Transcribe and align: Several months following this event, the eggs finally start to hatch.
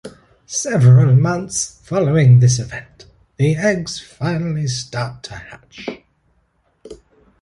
Several 0.47 1.15
months 1.15 1.79
following 1.83 2.39
this 2.39 2.57
event, 2.57 3.05
the 3.37 3.55
eggs 3.55 3.99
finally 4.01 4.65
start 4.65 5.21
to 5.21 5.35
hatch. 5.35 5.89